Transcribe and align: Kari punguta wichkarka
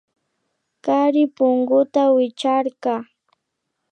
Kari 0.83 1.23
punguta 1.35 2.01
wichkarka 2.15 2.93